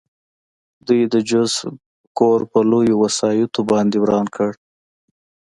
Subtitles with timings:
[0.87, 1.59] دوی د جوزف
[2.19, 4.51] کور په لویو وسایطو باندې وران کړ